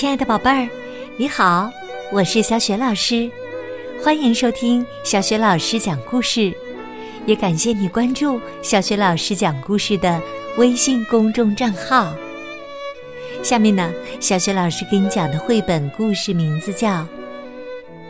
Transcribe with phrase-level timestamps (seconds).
[0.00, 0.66] 亲爱的宝贝儿，
[1.18, 1.70] 你好，
[2.10, 3.30] 我是小雪老师，
[4.02, 6.54] 欢迎收听小雪老师讲故事，
[7.26, 10.18] 也感谢你关注小雪老师讲故事的
[10.56, 12.14] 微信公众账号。
[13.42, 16.88] 下面呢，小雪老师给你讲的绘本故事名字叫《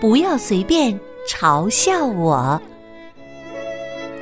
[0.00, 0.96] 不要随便
[1.28, 2.62] 嘲笑我》。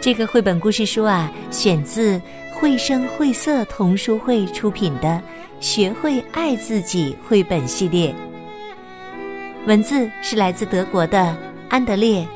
[0.00, 2.18] 这个绘本故事书啊，选自
[2.54, 5.08] 绘声绘色童书会出品的
[5.60, 8.14] 《学会爱自己》绘本系列。
[9.66, 11.36] 文字是来自德国的
[11.68, 12.26] 安德烈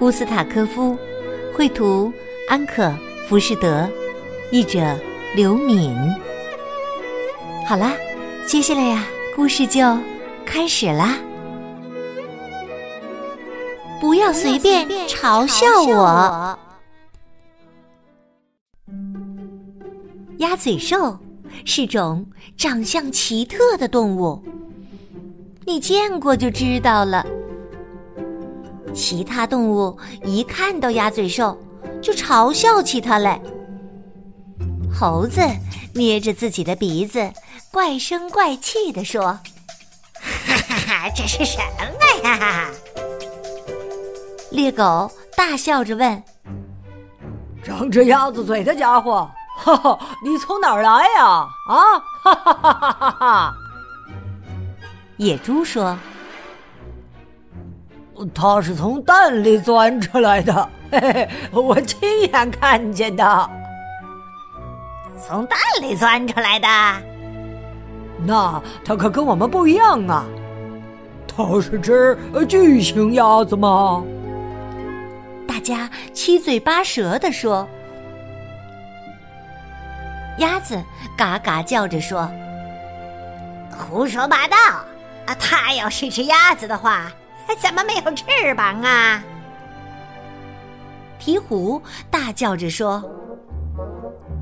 [0.04, 0.98] ·乌斯塔科夫，
[1.54, 2.12] 绘图
[2.48, 2.82] 安可·
[3.28, 3.88] 浮士德，
[4.50, 4.98] 译者
[5.36, 5.96] 刘敏。
[7.66, 7.92] 好啦，
[8.46, 9.80] 接下来呀，故事就
[10.44, 11.18] 开始啦！
[14.00, 16.58] 不要随便嘲笑我。
[20.38, 21.16] 鸭嘴兽
[21.68, 22.24] 是种
[22.56, 24.40] 长相奇特的动物，
[25.66, 27.26] 你见过就知道了。
[28.94, 31.58] 其他动物一看到鸭嘴兽，
[32.00, 33.42] 就嘲笑起它来。
[34.94, 35.40] 猴子
[35.92, 37.30] 捏着自己的鼻子，
[37.72, 39.22] 怪声怪气地说
[40.14, 42.70] ：“哈哈哈，这是什么呀？”
[44.50, 46.22] 猎狗大笑着问
[47.62, 49.28] ：“长着鸭子嘴的家伙！”
[49.66, 51.24] 哈哈，你从哪儿来呀？
[51.66, 53.54] 啊，哈哈哈哈哈哈！
[55.16, 55.98] 野猪说
[58.32, 63.50] ：“他是从蛋里钻出来的，嘿嘿，我亲眼看见的。
[65.20, 66.68] 从蛋里钻出来的？
[68.24, 70.24] 那他可跟我们不一样啊！
[71.26, 72.16] 他是只
[72.48, 74.04] 巨型鸭子吗？”
[75.44, 77.68] 大家七嘴八舌的说。
[80.38, 80.82] 鸭子
[81.16, 82.30] 嘎嘎叫着说
[83.72, 84.56] ：“胡说八道！
[85.26, 87.10] 啊，它要是只鸭子的话，
[87.58, 89.22] 怎么没有翅膀啊？”
[91.18, 91.80] 鹈鹕
[92.10, 93.02] 大叫着说：“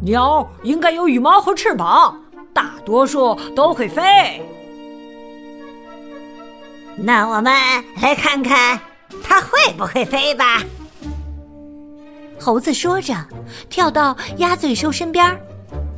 [0.03, 2.21] 鸟应该有羽毛和翅膀，
[2.53, 4.43] 大多数都会飞。”
[6.99, 7.53] 那我们
[8.03, 8.79] 来看看
[9.23, 10.63] 它会不会飞吧。
[12.41, 13.15] 猴子说着，
[13.71, 15.41] 跳到鸭嘴兽身边。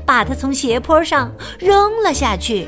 [0.06, 2.66] 把它从斜坡上扔了下去，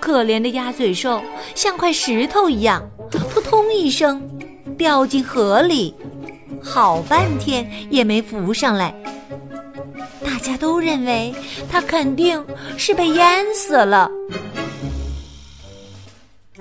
[0.00, 1.22] 可怜的鸭嘴兽
[1.54, 4.22] 像块石头一样，扑通一声
[4.76, 5.94] 掉进河里，
[6.62, 8.94] 好半天也没浮上来。
[10.22, 11.34] 大家都认为
[11.70, 12.44] 它肯定
[12.76, 14.10] 是被淹死了。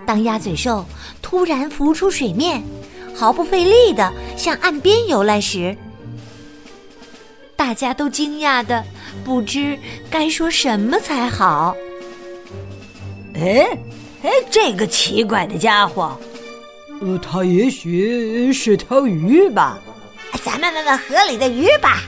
[0.06, 0.86] 当鸭嘴兽
[1.22, 2.64] 突然浮出水面，
[3.14, 5.76] 毫不费力的向岸边游来时，
[7.56, 8.84] 大家都惊讶的
[9.24, 9.78] 不知
[10.10, 11.76] 该说什么才好。
[13.36, 13.66] 哎
[14.24, 16.18] 哎，这个奇怪的家伙，
[17.02, 19.80] 呃，他也许是条鱼吧？
[20.44, 22.04] 咱们问问河里的鱼吧。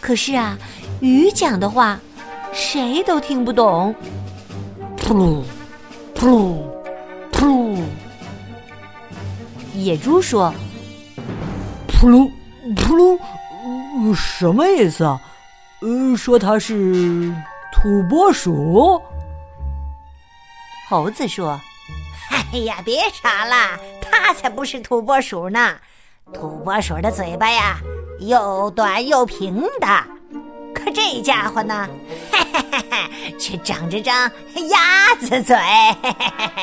[0.00, 0.58] 可是啊，
[1.00, 1.98] 鱼讲的话
[2.52, 3.94] 谁都听不懂。
[4.98, 5.42] 噗噜，
[6.14, 6.56] 噗噜，
[7.32, 7.78] 噗噜。
[9.74, 10.54] 野猪说
[11.88, 12.30] ：“噗噜，
[12.76, 13.18] 噗噜。”
[14.14, 15.20] 什么意思啊？
[15.80, 17.32] 呃，说它是
[17.72, 19.00] 土拨鼠。
[20.88, 21.60] 猴子说
[22.52, 25.76] ：“哎呀，别傻了，它才不是土拨鼠呢！
[26.32, 27.78] 土拨鼠的嘴巴呀，
[28.20, 30.04] 又短又平的，
[30.74, 31.88] 可这家伙呢，
[32.30, 34.30] 嘿嘿嘿嘿，却长着张
[34.70, 35.56] 鸭子嘴。”
[36.02, 36.62] 嘿嘿嘿嘿。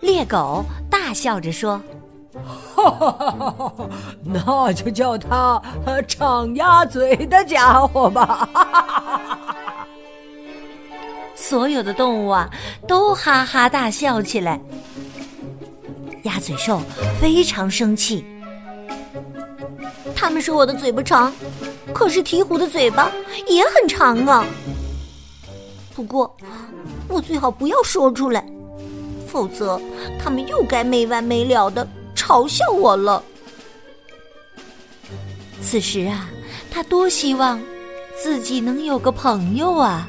[0.00, 1.80] 猎狗大笑着说。
[2.74, 3.88] 哈哈哈哈哈！
[4.24, 5.62] 那就叫他
[6.08, 8.26] 长鸭嘴的家伙吧！
[8.26, 9.86] 哈哈哈哈哈！
[11.36, 12.50] 所有的动物啊，
[12.88, 14.60] 都哈哈大笑起来。
[16.24, 16.80] 鸭嘴兽
[17.20, 18.24] 非常生气，
[20.16, 21.32] 他们说我的嘴巴长，
[21.92, 23.12] 可是鹈鹕的嘴巴
[23.46, 24.44] 也很长啊。
[25.94, 26.34] 不过，
[27.08, 28.44] 我最好不要说出来，
[29.28, 29.80] 否则
[30.18, 31.86] 他们又该没完没了的。
[32.24, 33.22] 嘲笑我了。
[35.60, 36.26] 此时啊，
[36.70, 37.60] 他多希望
[38.16, 40.08] 自己能有个朋友啊！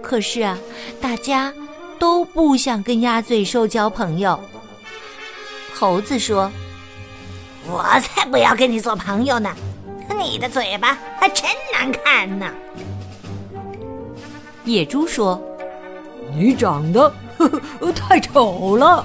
[0.00, 0.56] 可是啊，
[1.00, 1.52] 大家
[1.98, 4.38] 都不想跟鸭嘴兽交朋友。
[5.74, 6.50] 猴子说
[7.68, 9.52] ：“我才不要跟你做朋友呢！
[10.16, 12.46] 你的嘴巴还真难看呢。”
[14.64, 15.42] 野猪说
[16.32, 17.48] ：“你长得呵
[17.80, 19.04] 呵太丑了。”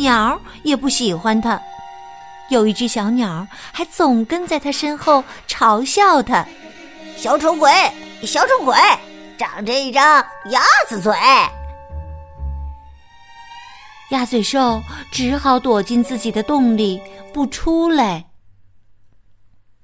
[0.00, 1.60] 鸟也不喜欢它，
[2.48, 6.42] 有一只小鸟还总跟在它身后嘲笑它
[7.18, 7.70] ：“小丑鬼，
[8.22, 8.74] 小丑鬼，
[9.38, 10.02] 长着一张
[10.46, 11.12] 鸭子嘴。
[14.10, 14.80] 鸭嘴兽
[15.12, 17.00] 只好躲进自己的洞里
[17.32, 18.24] 不出来。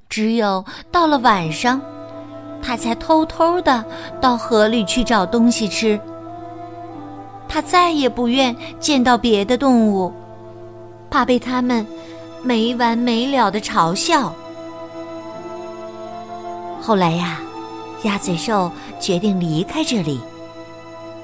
[0.09, 1.79] 只有到了晚上，
[2.63, 3.85] 他才偷偷的
[4.19, 6.01] 到河里去找东西吃。
[7.56, 10.12] 他再也不愿见到别的动物，
[11.08, 11.87] 怕被他们
[12.43, 14.31] 没完没了的嘲笑。
[16.82, 17.41] 后来呀，
[18.03, 18.70] 鸭嘴兽
[19.00, 20.20] 决定离开这里。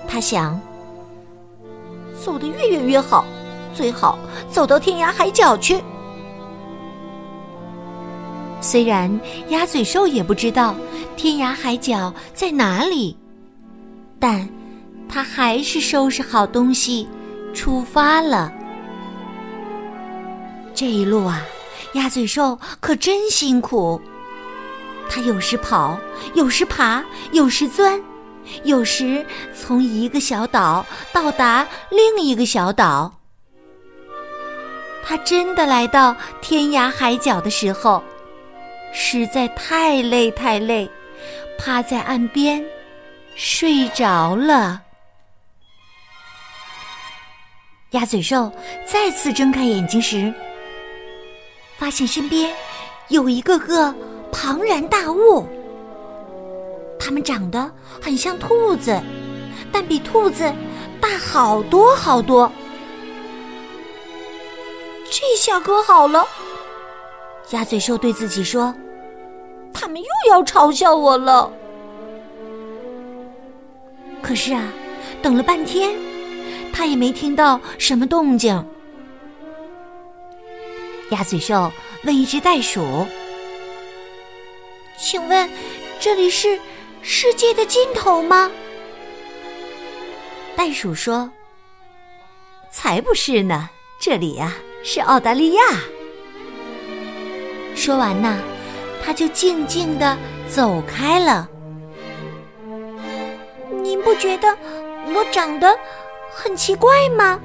[0.09, 0.59] 他想，
[2.19, 3.27] 走得越远越好，
[3.75, 4.19] 最好
[4.51, 5.83] 走到天涯海角去。
[8.63, 9.21] 虽然
[9.51, 10.75] 鸭嘴兽也不知道
[11.15, 13.19] 天涯海角在哪里，
[14.19, 14.49] 但
[15.13, 17.07] 他还是收拾好东西，
[17.53, 18.51] 出发了。
[20.75, 21.43] 这一路啊，
[21.93, 24.01] 鸭嘴兽可真辛苦。
[25.11, 25.99] 它有时跑，
[26.33, 28.03] 有时爬，有时钻，
[28.65, 29.23] 有时
[29.55, 33.13] 从一个小岛到达另一个小岛。
[35.05, 38.03] 它真的来到天涯海角的时候。
[38.95, 40.91] 实在太累太累，
[41.59, 42.65] 趴在岸边
[43.35, 44.81] 睡着了。
[47.93, 48.51] 鸭嘴兽
[48.87, 50.33] 再次睁开眼睛时，
[51.77, 52.51] 发现身边
[53.09, 53.95] 有一个个
[54.33, 55.47] 庞然大物。
[56.99, 58.99] 它们长得很像兔子，
[59.71, 60.51] 但比兔子
[61.01, 62.51] 大好多好多。
[65.11, 66.27] 这下可好了。
[67.51, 68.75] 鸭嘴兽对自己说
[69.75, 71.53] ：“他们又要嘲笑我了。”
[74.23, 74.73] 可是啊，
[75.21, 75.95] 等了半天，
[76.73, 78.65] 他也没听到什么动静。
[81.11, 81.71] 鸭嘴兽
[82.05, 83.07] 问一只袋鼠
[84.99, 85.49] ：“请问，
[86.01, 86.59] 这里是
[87.03, 88.51] 世界的尽头吗？”
[90.57, 91.31] 袋鼠说
[92.71, 93.69] ：“才不是呢，
[94.01, 95.63] 这里呀是澳大利亚。”
[97.77, 98.39] 说完呢，
[99.05, 100.17] 他就静静的
[100.49, 101.49] 走开了。
[103.83, 104.49] 您不觉得
[105.15, 105.77] 我长得
[106.35, 107.41] 很奇怪吗？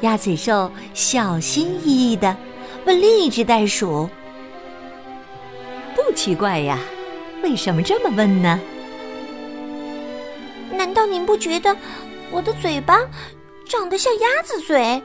[0.00, 2.36] 鸭嘴兽小心翼翼的
[2.84, 4.08] 问另一只袋鼠
[5.96, 6.78] ：“不奇怪呀，
[7.42, 8.60] 为什么这么问呢？
[10.72, 11.74] 难道您不觉得
[12.30, 12.98] 我的嘴巴
[13.66, 15.02] 长得像鸭子嘴？”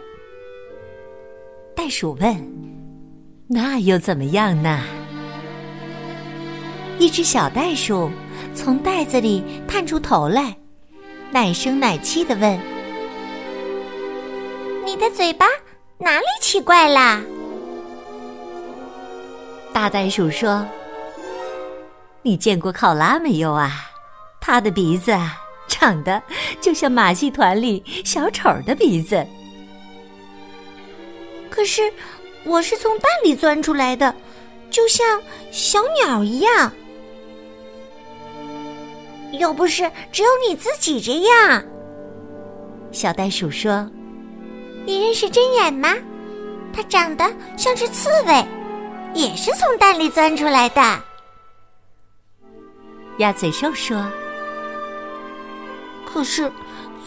[1.76, 2.36] 袋鼠问。
[3.52, 4.82] 那又怎么样呢？
[7.00, 8.12] 一只小袋鼠
[8.54, 10.56] 从袋子里探出头来，
[11.32, 12.60] 奶声奶气的问
[14.86, 15.46] ：“你的嘴巴
[15.98, 17.22] 哪里奇怪啦？”
[19.74, 20.66] 大袋鼠说
[22.24, 23.72] ：“你见过考拉没有啊？
[24.42, 25.16] 它的鼻子
[25.68, 26.22] 长得
[26.60, 29.26] 就像马戏团里小丑的鼻子。
[31.50, 31.92] 可是。”
[32.46, 34.16] 我是从蛋里钻出来的，
[34.72, 35.22] 就像
[35.52, 36.72] 小鸟一样。
[39.34, 41.64] 又不是只有你自己这样。
[42.92, 43.88] 小袋鼠说
[44.86, 45.94] ：“你认识针眼吗？
[46.74, 47.26] 它长得
[47.58, 48.46] 像只刺猬，
[49.14, 50.82] 也是从蛋里钻出来的。”
[53.20, 54.10] 鸭嘴兽说
[56.06, 56.52] ：“可是，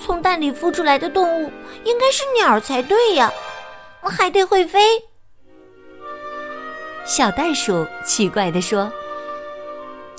[0.04, 1.50] 从蛋里孵出来的动物
[1.84, 3.32] 应该是鸟才对呀，
[4.02, 4.80] 还得会飞。”
[7.04, 8.84] 小袋鼠奇怪地说：“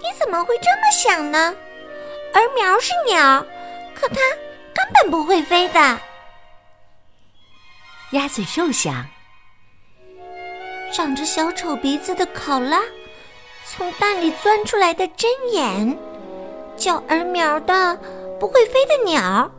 [0.02, 1.56] 你怎么会这么想呢？
[2.34, 3.46] 儿苗是鸟，
[3.94, 4.16] 可它
[4.74, 6.00] 根本不会飞的。”
[8.12, 9.06] 鸭嘴兽想
[10.94, 12.80] ：“长着小丑鼻子的考拉，
[13.66, 15.98] 从蛋里钻出来的针眼，
[16.78, 17.98] 叫儿苗的
[18.40, 19.50] 不会飞的鸟，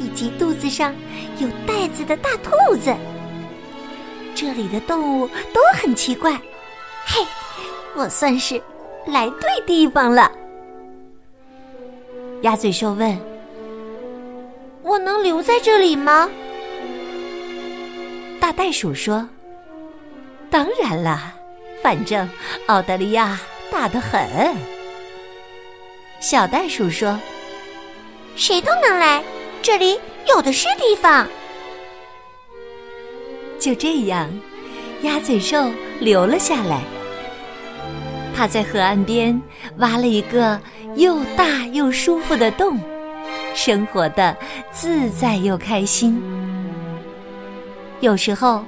[0.00, 0.94] 以及肚子上
[1.38, 2.94] 有袋子的大兔子。”
[4.36, 6.30] 这里的动物都很奇怪，
[7.04, 7.26] 嘿，
[7.96, 8.62] 我算是
[9.04, 10.30] 来对地方了。
[12.42, 13.18] 鸭嘴兽问
[14.82, 16.30] ：“我能留在这里吗？”
[18.38, 19.28] 大袋鼠说
[20.48, 21.34] ：“当然了，
[21.82, 22.28] 反正
[22.66, 23.40] 澳大利亚
[23.72, 24.20] 大得很。”
[26.20, 27.18] 小袋鼠说
[28.36, 29.22] ：“谁都能来，
[29.60, 31.26] 这里有的是地方。”
[33.58, 34.30] 就这样，
[35.02, 36.82] 鸭嘴兽留了下来。
[38.36, 39.42] 他在河岸边
[39.78, 40.60] 挖了一个
[40.98, 42.76] 又大又舒服的洞，
[43.54, 44.36] 生活的
[44.72, 46.20] 自在又开心。
[48.00, 48.64] 有时候，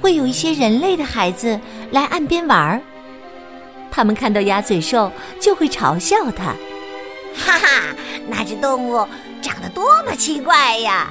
[0.00, 1.58] 会有一些人类的孩子
[1.90, 2.80] 来岸边玩儿。
[3.90, 5.10] 他们看到鸭嘴兽
[5.40, 6.54] 就会嘲笑它。
[7.34, 7.82] 哈哈，
[8.28, 9.04] 那只动物
[9.42, 11.10] 长得多么奇怪呀！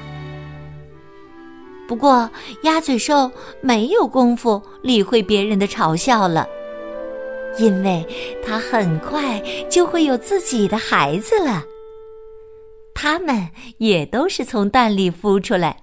[1.86, 2.30] 不过，
[2.62, 6.48] 鸭嘴兽没有功夫理会别人的嘲笑了，
[7.58, 8.06] 因为
[8.44, 11.64] 它很快就会有自己的孩子了。
[12.94, 15.76] 它们也都是从蛋里孵出来，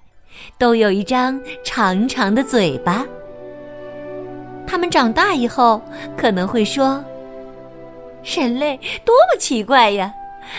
[0.58, 3.06] 都有一张长长的嘴巴。
[4.66, 5.82] 它们长大以后
[6.16, 7.04] 可能会说
[8.24, 10.14] ：“人类多么奇怪呀！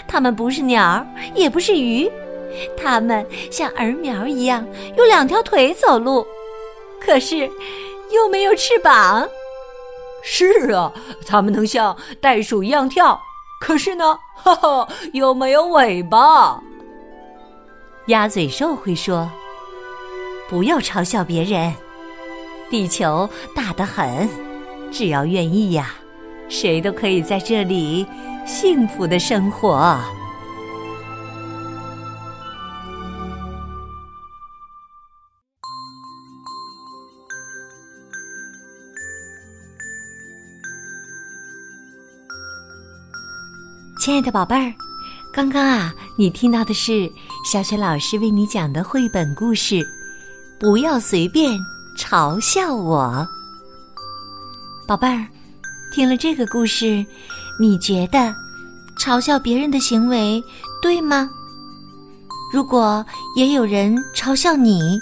[0.07, 2.11] 它们不是鸟，也不是鱼。”
[2.77, 6.27] 它们像儿苗一样用两条腿走路，
[7.01, 7.49] 可是
[8.13, 9.29] 又没有翅膀。
[10.23, 10.93] 是啊，
[11.27, 13.21] 它们能像袋鼠一样跳，
[13.61, 16.63] 可是呢，哈哈，又没有尾巴。
[18.07, 19.31] 鸭嘴兽会说
[20.49, 21.73] ：“不要嘲笑别人，
[22.71, 24.29] 地球大得很，
[24.91, 25.95] 只要愿意呀，
[26.49, 28.07] 谁都可以在这里
[28.47, 29.99] 幸福的生活。”
[44.11, 44.75] 亲爱的宝贝儿，
[45.33, 47.09] 刚刚啊，你听到的是
[47.45, 49.77] 小雪老师为你讲的绘本故事
[50.59, 51.57] 《不要随便
[51.97, 53.25] 嘲笑我》。
[54.85, 55.25] 宝贝儿，
[55.93, 57.07] 听了这个故事，
[57.61, 58.35] 你觉得
[58.99, 60.43] 嘲笑别人的行为
[60.83, 61.31] 对吗？
[62.53, 65.01] 如果也有人嘲笑你，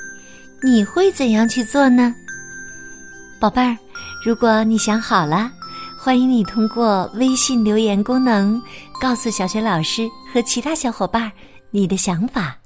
[0.62, 2.14] 你会怎样去做呢？
[3.40, 3.74] 宝贝儿，
[4.22, 5.50] 如果你想好了。
[6.00, 8.62] 欢迎你通过微信留言功能
[9.00, 11.30] 告诉小雪老师和其他小伙伴
[11.70, 12.56] 你的想法。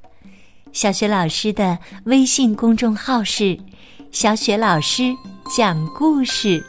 [0.72, 3.58] 小雪老师的微信公众号是
[4.10, 5.14] “小雪老师
[5.56, 6.64] 讲故事”，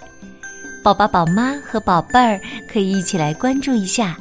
[0.84, 2.39] 宝宝、宝妈和宝贝儿
[2.72, 4.17] 可以一起来关注一下，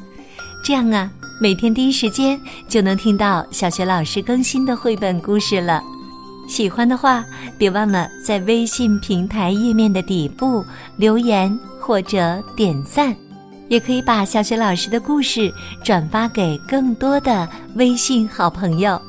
[0.64, 5.82] 这样啊，每天第一时间就能听到小雪老师更新的绘本故事了。
[6.48, 7.24] 喜欢的话，
[7.58, 10.64] 别忘了在微信平台页面的底部
[10.96, 11.58] 留言。
[11.84, 13.12] 或者点赞，
[13.72, 15.50] 也可以把小雪老师的故事
[15.82, 19.00] 转发给更多的微信好朋友。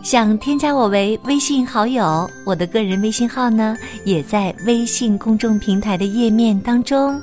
[0.00, 7.20] 想添加我为微信好友，我的个人微信号呢，也在微信公众平台的页面当中。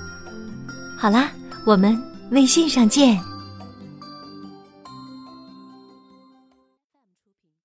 [0.97, 1.31] 好啦，
[1.63, 1.97] 我们
[2.31, 3.30] 微信上见。